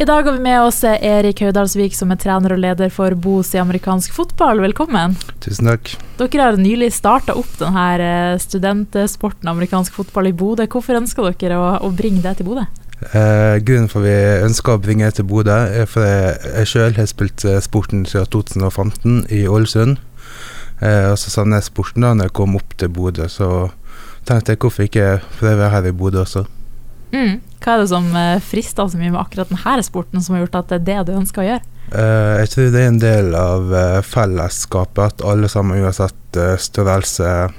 I 0.00 0.04
dag 0.04 0.22
har 0.22 0.32
vi 0.32 0.40
med 0.40 0.62
oss 0.64 0.78
Erik 0.84 1.42
Høydalsvik, 1.44 1.92
som 1.92 2.08
er 2.08 2.16
trener 2.16 2.54
og 2.54 2.60
leder 2.62 2.88
for 2.88 3.12
BOS 3.12 3.50
i 3.52 3.58
amerikansk 3.60 4.14
fotball. 4.16 4.62
Velkommen. 4.64 5.12
Tusen 5.44 5.68
takk. 5.68 5.90
Dere 6.16 6.46
har 6.46 6.56
nylig 6.56 6.88
starta 6.96 7.34
opp 7.36 7.50
denne 7.60 7.82
eh, 8.00 8.38
studentsporten 8.40 9.50
amerikansk 9.52 9.98
fotball 9.98 10.30
i 10.30 10.32
Bodø. 10.32 10.64
Hvorfor 10.72 10.96
ønsker 11.02 11.28
dere 11.42 11.58
å, 11.60 11.66
å 11.84 11.90
bringe 11.92 12.24
det 12.24 12.32
til 12.38 12.48
Bodø? 12.48 12.64
Eh, 13.10 13.58
grunnen 13.60 13.90
for 13.92 14.08
vi 14.08 14.14
ønsker 14.46 14.78
å 14.78 14.80
bringe 14.80 15.04
det 15.04 15.18
til 15.18 15.28
Bodø, 15.28 15.58
er 15.82 15.92
fordi 15.92 16.16
jeg 16.62 16.72
sjøl 16.72 16.96
har 16.96 17.12
spilt 17.12 17.44
eh, 17.44 17.60
sporten 17.60 18.08
siden 18.08 18.32
2015 18.32 19.20
i 19.36 19.42
Ålesund. 19.52 20.00
Eh, 20.80 21.10
og 21.10 21.20
så 21.20 21.34
savner 21.36 21.60
jeg 21.60 21.68
sporten 21.68 22.08
da 22.08 22.14
når 22.16 22.30
jeg 22.30 22.38
kom 22.40 22.56
opp 22.56 22.72
til 22.80 22.88
Bodø, 22.88 23.28
så 23.28 23.68
tenkte 24.24 24.56
jeg 24.56 24.64
hvorfor 24.64 24.88
ikke 24.88 25.12
prøve 25.36 25.68
her 25.76 25.92
i 25.92 25.96
Bodø 26.00 26.24
også. 26.24 26.48
Mm. 27.12 27.42
Hva 27.60 27.74
er 27.74 27.82
det 27.82 27.90
som 27.90 28.06
eh, 28.16 28.40
frister 28.40 28.88
så 28.88 28.96
mye 28.96 29.12
med 29.12 29.20
akkurat 29.20 29.50
denne 29.52 29.84
sporten, 29.84 30.22
som 30.24 30.36
har 30.36 30.46
gjort 30.46 30.62
at 30.62 30.70
det 30.72 30.78
er 30.78 30.86
det 31.04 31.12
du 31.12 31.18
ønsker 31.20 31.42
å 31.42 31.48
gjøre? 31.48 31.64
Uh, 31.90 32.38
jeg 32.38 32.50
tror 32.52 32.68
det 32.70 32.80
er 32.80 32.88
en 32.88 33.00
del 33.02 33.34
av 33.36 33.72
uh, 33.74 33.98
fellesskapet, 34.06 35.00
at 35.10 35.24
alle 35.26 35.50
sammen 35.50 35.82
uansett 35.82 36.38
størrelse 36.62 37.50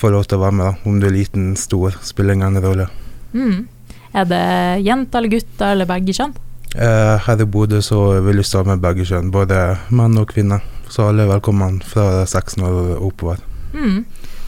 får 0.00 0.14
lov 0.14 0.24
til 0.26 0.40
å 0.40 0.44
være 0.46 0.56
med. 0.58 0.70
Da. 0.70 0.88
Om 0.90 0.98
du 0.98 1.06
er 1.06 1.14
liten, 1.14 1.50
stor, 1.60 1.94
spiller 2.02 2.38
ingen 2.38 2.58
rolle. 2.64 2.88
Mm. 3.36 3.68
Er 4.16 4.26
det 4.26 4.44
jenter 4.82 5.20
eller 5.20 5.34
gutter 5.36 5.74
eller 5.74 5.90
begge 5.90 6.16
kjønn? 6.16 6.38
her 6.70 7.40
i 7.42 7.44
Bodø 7.50 7.80
så 7.82 7.98
vil 8.22 8.38
jeg 8.38 8.46
stå 8.46 8.60
med 8.62 8.78
begge 8.78 9.02
kjønn, 9.02 9.32
både 9.34 9.56
menn 9.90 10.14
og 10.20 10.28
kvinner. 10.30 10.62
Så 10.86 11.08
alle 11.08 11.24
er 11.24 11.32
velkommen 11.32 11.80
fra 11.82 12.22
16 12.22 12.62
år 12.62 12.76
og 12.78 13.08
oppover. 13.08 13.42
Mm. 13.74 14.04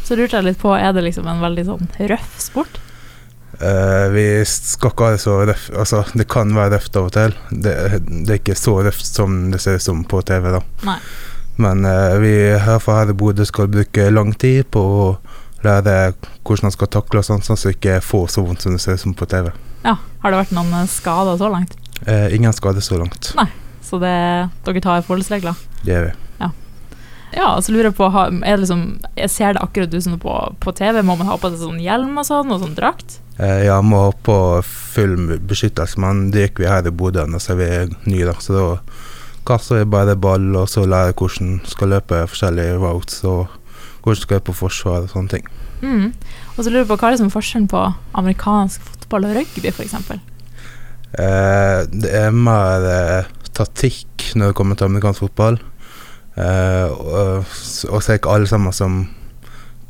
Så 0.07 0.15
lurte 0.19 0.39
jeg 0.39 0.47
litt 0.47 0.63
på, 0.63 0.71
er 0.75 0.95
det 0.95 1.03
liksom 1.07 1.27
en 1.27 1.43
veldig 1.43 1.67
sånn 1.67 1.91
røff 2.13 2.39
sport? 2.43 2.79
Uh, 3.61 4.09
vi 4.15 4.25
skal 4.49 4.91
ikke 4.91 5.05
ha 5.05 5.13
det 5.13 5.19
så 5.21 5.35
røft 5.45 5.75
Altså, 5.77 5.99
det 6.17 6.25
kan 6.33 6.55
være 6.57 6.79
røft 6.79 6.97
av 6.97 7.11
og 7.11 7.13
til. 7.13 7.35
Det, 7.53 7.75
det 8.09 8.31
er 8.31 8.41
ikke 8.41 8.57
så 8.59 8.79
røft 8.81 9.05
som 9.07 9.53
det 9.53 9.61
ser 9.61 9.77
ut 9.77 9.85
som 9.85 10.01
på 10.09 10.23
TV, 10.27 10.49
da. 10.57 10.63
Nei. 10.89 10.97
Men 11.61 11.85
uh, 11.85 12.17
vi 12.23 12.33
herfra 12.57 13.03
her 13.03 13.13
i 13.13 13.17
Bodø 13.17 13.45
skal 13.47 13.71
bruke 13.71 14.09
lang 14.11 14.33
tid 14.41 14.71
på 14.73 14.83
å 14.83 15.07
lære 15.63 16.15
hvordan 16.43 16.69
man 16.69 16.75
skal 16.75 16.91
takle 16.91 17.23
sånn, 17.23 17.43
sånn 17.45 17.59
at 17.59 17.67
det 17.69 17.77
ikke 17.77 18.01
får 18.05 18.33
så 18.35 18.45
vondt 18.47 18.65
som 18.65 18.75
det 18.75 18.83
ser 18.83 18.99
ut 18.99 19.05
som 19.05 19.15
på 19.15 19.29
TV. 19.31 19.53
Ja, 19.85 19.97
Har 20.23 20.33
det 20.33 20.41
vært 20.45 20.55
noen 20.57 20.75
eh, 20.79 20.91
skader 20.91 21.39
så 21.39 21.51
langt? 21.53 21.77
Uh, 22.07 22.29
ingen 22.35 22.55
skader 22.55 22.83
så 22.83 22.99
langt. 22.99 23.33
Nei, 23.39 23.49
så 23.85 24.01
det, 24.03 24.17
dere 24.67 24.83
tar 24.83 25.07
forholdsregler? 25.07 25.59
Det 25.83 25.93
gjør 25.93 26.09
vi. 26.09 26.15
Ja. 26.41 26.51
Ja, 27.33 27.49
så 27.63 27.75
lurer 27.75 27.91
jeg 27.91 27.99
på, 27.99 28.09
er 28.11 28.41
det 28.43 28.63
liksom, 28.65 28.87
jeg 29.17 29.33
ser 29.33 29.55
det 29.55 29.63
akkurat 29.63 29.93
du 29.93 30.01
som 30.03 30.19
på, 30.21 30.35
på 30.63 30.75
TV, 30.79 31.03
må 31.07 31.17
man 31.21 31.31
ha 31.31 31.39
på 31.41 31.53
seg 31.53 31.63
sånn 31.63 31.83
hjelm 31.83 32.19
og 32.19 32.27
sånn, 32.29 32.51
og 32.53 32.65
sånn 32.65 32.79
drakt? 32.79 33.21
Eh, 33.39 33.65
ja, 33.67 33.79
må 33.81 34.05
ha 34.07 34.13
på 34.13 34.37
full 34.67 35.39
beskyttelse, 35.41 36.01
men 36.03 36.27
det 36.33 36.47
gikk 36.47 36.63
vi 36.63 36.69
her 36.69 36.87
i 36.87 36.93
Bodø, 36.93 37.25
og 37.25 37.41
så 37.43 37.55
er 37.55 37.61
vi 37.61 38.13
nye, 38.13 38.29
da. 38.29 38.37
Så 38.43 38.57
da 38.57 38.67
kaster 39.49 39.81
vi 39.81 39.89
bare 39.95 40.19
ball, 40.21 40.51
og 40.59 40.69
så 40.71 40.85
lærer 40.87 41.17
hvordan 41.17 41.61
skal 41.69 41.95
løpe 41.95 42.27
forskjellige 42.31 42.79
routes, 42.83 43.23
og 43.25 43.49
hvordan 44.03 44.21
skal 44.21 44.39
løpe 44.39 44.51
på 44.51 44.59
forsvar 44.65 45.07
og 45.07 45.15
sånne 45.15 45.37
ting. 45.37 45.49
Mm. 45.83 46.13
Og 46.57 46.61
så 46.61 46.69
lurer 46.69 46.85
jeg 46.85 46.91
på, 46.91 46.99
hva 47.01 47.09
er 47.09 47.17
det 47.17 47.23
som 47.23 47.31
er 47.31 47.35
forskjellen 47.35 47.71
på 47.73 47.83
amerikansk 48.21 48.85
fotball 48.91 49.27
og 49.31 49.41
rugby, 49.41 49.73
f.eks.? 49.73 49.97
Eh, 51.13 51.81
det 51.91 52.13
er 52.23 52.37
mer 52.37 52.87
eh, 52.89 53.33
taktikk 53.57 54.31
når 54.37 54.53
det 54.53 54.59
kommer 54.61 54.79
til 54.79 54.91
amerikansk 54.91 55.25
fotball. 55.25 55.59
Eh, 56.37 56.93
og, 56.93 57.51
og 57.91 57.99
så 57.99 58.13
er 58.13 58.21
ikke 58.21 58.37
alle 58.37 58.49
sammen 58.49 58.77
som 58.77 59.03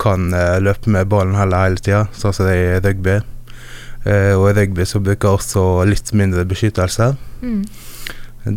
kan 0.02 0.32
uh, 0.34 0.58
løpe 0.62 0.90
med 0.92 1.10
ballen 1.10 1.36
heller 1.38 1.68
hele 1.68 1.80
tida, 1.82 2.06
sånn 2.16 2.34
som 2.34 2.48
det 2.48 2.56
er 2.56 2.76
i 2.76 2.82
rugby. 2.82 3.20
Uh, 4.02 4.34
og 4.34 4.48
i 4.50 4.54
rugby 4.58 4.86
så 4.88 5.00
bruker 5.02 5.28
jeg 5.28 5.38
også 5.38 5.64
litt 5.88 6.12
mindre 6.18 6.44
beskyttelse. 6.48 7.12
Mm. 7.42 7.62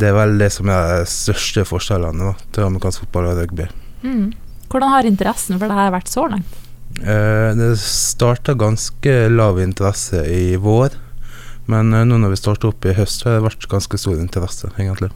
Det 0.01 0.09
er 0.09 0.17
vel 0.17 0.39
det 0.41 0.49
som 0.55 0.69
er 0.73 1.03
de 1.03 1.09
største 1.09 1.65
forskjellene 1.69 2.33
til 2.55 2.65
amerikansk 2.65 3.05
fotball 3.05 3.29
og 3.31 3.41
rugby. 3.43 3.67
Mm. 4.01 4.31
Hvordan 4.71 4.93
har 4.95 5.07
interessen 5.07 5.59
for 5.61 5.69
det 5.69 5.77
her 5.77 5.93
vært 5.93 6.11
så 6.11 6.27
langt? 6.31 6.61
det 6.95 7.73
starta 7.81 8.53
ganske 8.55 9.13
lav 9.27 9.57
interesse 9.59 10.21
i 10.31 10.55
vår, 10.55 10.93
men 11.67 11.91
nå 11.91 12.19
når 12.21 12.31
vi 12.31 12.37
starter 12.39 12.69
opp 12.69 12.87
i 12.87 12.93
høst, 12.95 13.25
har 13.27 13.35
det 13.35 13.43
vært 13.49 13.67
ganske 13.67 13.99
stor 13.99 14.15
interesse, 14.15 14.69
egentlig. 14.79 15.09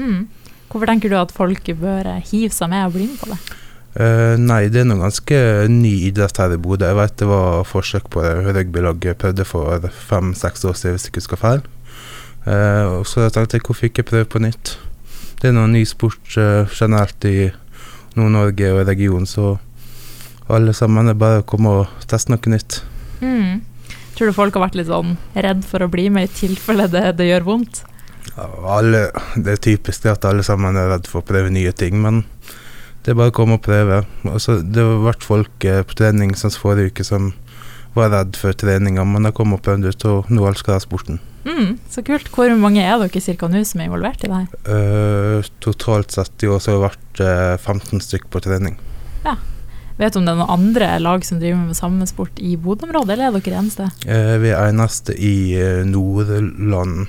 Mm. 0.00 0.24
Hvorfor 0.70 0.88
tenker 0.88 1.12
du 1.12 1.18
at 1.20 1.34
folk 1.36 1.68
bør 1.78 2.08
hive 2.30 2.54
seg 2.56 2.72
med 2.72 2.88
og 2.88 2.96
bli 2.96 3.10
med 3.10 3.20
på 3.20 3.28
det? 3.34 3.38
Uh, 3.96 4.36
nei, 4.36 4.66
det 4.68 4.82
er 4.82 4.88
noe 4.90 5.00
ganske 5.00 5.36
ny 5.72 5.92
idrett 6.10 6.36
her 6.42 6.52
i 6.52 6.58
Bodø. 6.60 6.84
Jeg 6.90 6.98
vet 6.98 7.14
det 7.22 7.28
var 7.30 7.62
forsøk 7.64 8.10
på 8.12 8.24
det 8.24 8.52
rugbylaget 8.58 9.20
prøvde 9.22 9.46
for 9.48 9.86
fem-seks 10.10 10.66
år 10.68 10.76
siden, 10.76 10.96
hvis 10.96 11.06
jeg 11.06 11.14
ikke 11.14 11.22
husker 11.22 11.40
feil. 11.40 11.62
Uh, 12.44 13.00
så 13.08 13.24
jeg 13.24 13.34
tenkte 13.34 13.56
jeg 13.56 13.64
hvorfor 13.66 13.88
ikke 13.88 14.06
prøve 14.10 14.28
på 14.36 14.42
nytt. 14.44 14.76
Det 15.40 15.48
er 15.48 15.56
noe 15.56 15.70
ny 15.72 15.86
sport 15.88 16.36
uh, 16.36 16.68
generelt 16.68 17.24
i 17.28 17.48
Nord-Norge 18.16 18.74
og 18.74 18.84
regionen, 18.88 19.28
så 19.28 19.56
alle 20.52 20.76
sammen 20.76 21.08
er 21.10 21.18
bare 21.18 21.40
å 21.42 21.48
komme 21.48 21.72
og 21.80 22.06
teste 22.08 22.32
noe 22.32 22.52
nytt. 22.52 22.82
Mm. 23.24 23.64
Tror 24.16 24.30
du 24.30 24.36
folk 24.36 24.54
har 24.56 24.68
vært 24.68 24.78
litt 24.78 24.92
sånn 24.92 25.16
redd 25.34 25.64
for 25.66 25.84
å 25.84 25.90
bli 25.92 26.06
med 26.12 26.28
i 26.28 26.34
tilfelle 26.44 26.86
det, 26.92 27.08
det 27.18 27.32
gjør 27.32 27.48
vondt? 27.48 27.86
alle, 28.36 29.10
det 29.36 29.54
er 29.54 29.62
typisk 29.64 30.04
det 30.04 30.12
at 30.12 30.26
alle 30.28 30.44
sammen 30.44 30.76
er 30.76 30.90
redd 30.90 31.06
for 31.08 31.22
å 31.22 31.26
prøve 31.26 31.52
nye 31.52 31.72
ting, 31.72 31.96
men 32.02 32.24
det 33.06 33.12
er 33.12 33.18
bare 33.20 33.30
å 33.30 33.36
komme 33.36 33.54
og 33.60 33.62
prøve. 33.62 34.00
Altså, 34.26 34.58
det 34.58 34.82
vært 35.04 35.22
folk 35.22 35.64
eh, 35.64 35.84
på 35.86 35.94
trening 35.94 36.32
som 36.34 36.50
forrige 36.50 36.90
uke 36.90 37.04
som 37.06 37.28
var 37.94 38.10
redd 38.10 38.34
for 38.36 38.56
treninga, 38.58 39.04
men 39.06 39.28
de 39.28 39.30
kom 39.32 39.54
og 39.54 39.62
prøvde 39.62 39.92
ut, 39.94 40.06
og 40.10 40.32
nå 40.34 40.42
elsker 40.50 40.74
de 40.74 40.82
sporten. 40.82 41.20
Mm, 41.46 41.76
så 41.88 42.02
kult. 42.02 42.26
Hvor 42.34 42.50
mange 42.58 42.82
er 42.82 42.98
dere 42.98 43.22
cirka 43.22 43.46
nå 43.46 43.62
som 43.62 43.80
er 43.80 43.86
involvert 43.86 44.26
i 44.26 44.30
det 44.32 44.40
her? 44.40 44.48
Uh, 44.66 45.46
totalt 45.62 46.16
sett 46.16 46.42
i 46.42 46.50
år 46.50 46.58
så 46.58 46.74
har 46.74 46.80
det 46.80 46.88
vært 46.88 47.22
uh, 47.22 47.76
15 47.78 48.02
stykk 48.08 48.26
på 48.34 48.42
trening. 48.42 48.74
Ja. 49.22 49.36
Vet 49.96 50.12
du 50.12 50.18
om 50.18 50.26
det 50.26 50.34
er 50.34 50.40
noen 50.42 50.56
andre 50.58 50.88
lag 51.00 51.22
som 51.24 51.38
driver 51.40 51.62
med 51.62 51.78
samme 51.78 52.04
sport 52.10 52.42
i 52.42 52.56
Bodø-området, 52.60 53.14
eller 53.14 53.30
er 53.30 53.38
dere 53.38 53.62
eneste? 53.62 53.86
Uh, 54.02 54.34
vi 54.42 54.50
er 54.50 54.66
eneste 54.66 55.14
i 55.14 55.36
Nordland. 55.86 57.06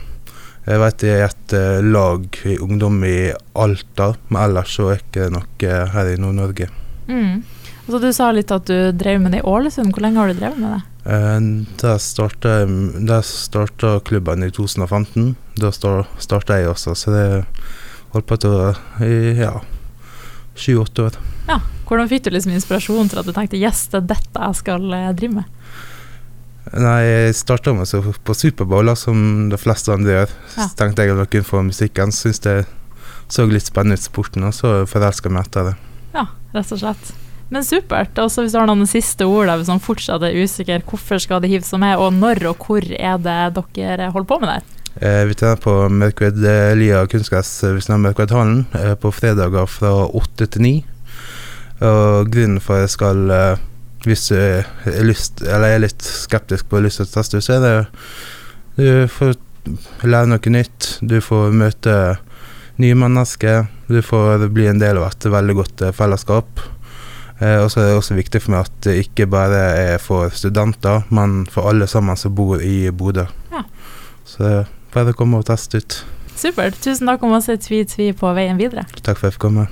Jeg 0.67 0.81
vet 0.81 0.97
det 0.99 1.11
er 1.13 1.21
et 1.29 1.53
uh, 1.55 1.85
lag 1.85 2.25
i 2.43 2.57
ungdom 2.59 2.99
i 3.07 3.31
Alta, 3.55 4.09
men 4.27 4.41
ellers 4.41 4.73
så 4.75 4.89
er 4.91 4.99
ikke 4.99 5.29
noe 5.31 5.77
her 5.93 6.09
i 6.11 6.17
Nord-Norge. 6.19 6.67
Mm. 7.07 7.45
Altså, 7.85 7.99
Du 8.03 8.07
sa 8.11 8.27
litt 8.35 8.51
at 8.51 8.67
du 8.67 8.91
drev 8.91 9.21
med 9.23 9.31
det 9.31 9.39
i 9.39 9.47
Ålesund. 9.47 9.93
Hvor 9.95 10.03
lenge 10.03 10.19
har 10.19 10.27
du 10.27 10.41
drevet 10.41 10.59
med 10.59 10.75
det? 10.75 10.81
Uh, 11.07 11.63
der 11.79 13.23
starta 13.23 13.93
klubben 14.03 14.43
i 14.43 14.51
2015. 14.51 15.37
Da 15.55 15.71
starta 15.71 16.59
jeg 16.59 16.73
også, 16.73 16.97
så 16.99 17.15
det 17.15 17.25
holdt 18.11 18.27
på 18.27 18.35
i 19.07 19.15
ja, 19.39 19.53
sju-åtte 20.59 21.07
år. 21.07 21.19
Ja. 21.47 21.61
Hvordan 21.87 22.09
fikk 22.11 22.25
du 22.25 22.33
liksom 22.35 22.51
inspirasjon 22.51 23.07
til 23.07 23.21
at 23.21 23.27
du 23.27 23.31
tenkte 23.31 23.59
yes, 23.59 23.85
det 23.93 24.01
er 24.01 24.09
dette 24.11 24.47
jeg 24.49 24.59
skal 24.59 24.83
drive 25.15 25.39
med? 25.39 25.47
Nei, 26.73 26.97
jeg 27.05 27.35
starta 27.37 27.73
med 27.75 27.87
så 27.87 28.01
på 28.01 28.35
Superbowl, 28.35 28.91
som 28.99 29.47
de 29.51 29.59
fleste 29.59 29.93
andre 29.93 30.15
gjør. 30.15 30.33
Ja. 30.55 30.65
Så 30.65 30.73
tenkte 30.79 31.05
jeg 31.05 31.15
at 31.15 31.23
jeg 31.23 31.31
kunne 31.35 31.51
få 31.51 31.63
musikken. 31.69 32.15
Syns 32.15 32.43
det 32.43 32.57
så 33.31 33.45
litt 33.47 33.67
spennende 33.67 33.99
ut, 33.99 34.03
sporten, 34.03 34.47
og 34.47 34.55
så 34.55 34.81
forelska 34.89 35.31
meg 35.31 35.47
etter 35.47 35.71
det. 35.71 35.77
Ja, 36.15 36.27
rett 36.55 36.75
og 36.75 36.81
slett. 36.81 37.13
Men 37.53 37.63
supert. 37.63 38.17
Og 38.19 38.31
så 38.31 38.43
hvis 38.43 38.55
du 38.55 38.59
har 38.59 38.67
noen 38.67 38.89
siste 38.89 39.27
ord 39.27 39.51
hvis 39.53 39.71
man 39.71 39.83
fortsatt 39.83 40.25
er 40.27 40.35
usikker, 40.35 40.83
hvorfor 40.87 41.21
skal 41.23 41.43
det 41.43 41.51
hives 41.51 41.71
om 41.75 41.83
meg? 41.83 41.95
og 41.99 42.11
når 42.15 42.49
og 42.51 42.67
hvor 42.67 42.83
er 42.83 43.21
det 43.23 43.63
dere 43.77 44.11
holder 44.11 44.31
på 44.31 44.39
med 44.43 44.51
der? 44.51 44.73
Eh, 44.97 45.23
vi 45.29 45.37
trener 45.37 45.61
på 45.61 45.73
Mørkved 45.93 46.41
Lia 46.79 47.05
kunstgress 47.07 47.51
ved 47.63 47.87
Mørkvedhallen 48.01 48.65
eh, 48.73 48.95
på 48.99 49.13
fredager 49.13 49.69
fra 49.69 49.93
åtte 50.07 50.49
til 50.49 50.65
ni. 50.65 50.75
Og 51.77 52.31
grunnen 52.33 52.59
for 52.63 52.79
at 52.79 52.87
jeg 52.87 52.95
skal 52.95 53.31
eh, 53.31 53.65
hvis 54.07 54.27
du 54.31 54.37
er, 54.39 54.67
lyst, 55.05 55.43
er 55.43 55.81
litt 55.83 56.03
skeptisk 56.03 56.69
på 56.71 56.81
lyst 56.83 57.01
til 57.01 57.09
å 57.09 57.13
teste, 57.17 57.43
så 57.43 57.57
er 57.57 57.65
det 57.65 57.75
Du 58.77 59.07
får 59.11 59.35
lære 60.07 60.31
noe 60.31 60.53
nytt. 60.53 60.97
Du 61.01 61.19
får 61.23 61.51
møte 61.55 61.93
nye 62.77 62.95
mennesker. 62.95 63.65
Du 63.87 64.01
får 64.05 64.47
bli 64.53 64.67
en 64.69 64.79
del 64.79 64.99
av 65.01 65.09
et 65.09 65.29
veldig 65.33 65.55
godt 65.57 65.81
eh, 65.81 65.95
fellesskap. 65.95 66.61
Eh, 67.39 67.57
og 67.61 67.71
så 67.71 67.81
er 67.81 67.89
det 67.89 67.97
også 67.99 68.17
viktig 68.17 68.41
for 68.43 68.55
meg 68.55 68.67
at 68.67 68.77
det 68.85 68.97
ikke 69.03 69.27
bare 69.29 69.63
er 69.93 70.01
for 70.01 70.33
studenter, 70.33 71.03
men 71.13 71.43
for 71.51 71.69
alle 71.69 71.89
sammen 71.89 72.17
som 72.19 72.35
bor 72.37 72.61
i 72.63 72.89
Bodø. 72.91 73.27
Ja. 73.53 73.63
Så 74.27 74.53
bare 74.93 75.15
kom 75.17 75.35
og 75.37 75.45
test 75.49 75.75
ut. 75.77 75.99
Supert. 76.37 76.77
Tusen 76.83 77.09
takk 77.09 77.25
om 77.25 77.33
masse 77.33 77.57
tvi-tvi 77.65 78.11
på 78.17 78.33
veien 78.37 78.59
videre. 78.61 78.85
Takk 79.01 79.17
for 79.17 79.27
at 79.27 79.31
jeg 79.31 79.39
fikk 79.39 79.47
komme. 79.49 79.67